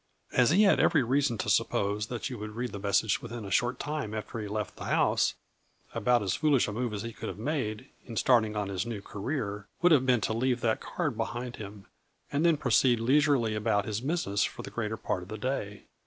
[0.33, 3.51] As he had every reason to suppose that you would read the message within a
[3.51, 5.35] short time after he left the house,
[5.93, 9.03] about as foolish a move as he could have made, in starting on his new
[9.03, 11.85] career, would have been to leave that card behind him,
[12.31, 15.83] and thfen proceed leisurely about his busi ness for the greater part of the day.